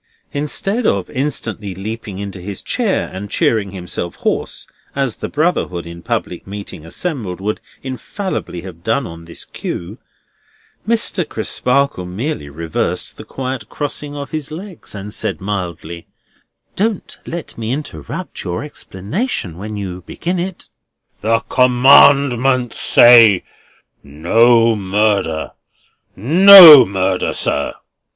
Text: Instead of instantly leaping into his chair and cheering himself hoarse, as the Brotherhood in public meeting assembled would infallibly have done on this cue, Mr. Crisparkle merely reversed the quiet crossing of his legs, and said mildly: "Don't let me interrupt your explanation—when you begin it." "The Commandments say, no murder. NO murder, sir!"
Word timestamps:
Instead 0.33 0.87
of 0.87 1.11
instantly 1.11 1.75
leaping 1.75 2.17
into 2.17 2.41
his 2.41 2.63
chair 2.63 3.07
and 3.13 3.29
cheering 3.29 3.69
himself 3.69 4.15
hoarse, 4.15 4.65
as 4.95 5.17
the 5.17 5.29
Brotherhood 5.29 5.85
in 5.85 6.01
public 6.01 6.47
meeting 6.47 6.83
assembled 6.83 7.39
would 7.39 7.61
infallibly 7.83 8.61
have 8.61 8.83
done 8.83 9.05
on 9.05 9.25
this 9.25 9.45
cue, 9.45 9.99
Mr. 10.87 11.23
Crisparkle 11.23 12.07
merely 12.07 12.49
reversed 12.49 13.15
the 13.17 13.23
quiet 13.23 13.69
crossing 13.69 14.17
of 14.17 14.31
his 14.31 14.49
legs, 14.49 14.95
and 14.95 15.13
said 15.13 15.39
mildly: 15.39 16.07
"Don't 16.75 17.19
let 17.27 17.55
me 17.55 17.71
interrupt 17.71 18.43
your 18.43 18.63
explanation—when 18.63 19.77
you 19.77 20.01
begin 20.07 20.39
it." 20.39 20.67
"The 21.19 21.41
Commandments 21.41 22.79
say, 22.81 23.43
no 24.01 24.75
murder. 24.75 25.51
NO 26.15 26.87
murder, 26.87 27.33
sir!" 27.33 27.75